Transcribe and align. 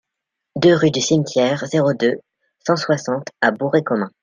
deux 0.55 0.75
rue 0.75 0.89
du 0.89 0.99
Cimetière, 0.99 1.63
zéro 1.67 1.93
deux, 1.93 2.17
cent 2.65 2.75
soixante 2.75 3.27
à 3.39 3.51
Bourg-et-Comin 3.51 4.09